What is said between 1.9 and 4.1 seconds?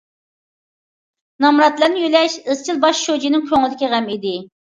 يۆلەش ئىزچىل باش شۇجىنىڭ كۆڭلىدىكى غەم